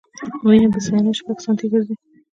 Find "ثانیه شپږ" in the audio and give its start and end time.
0.85-1.37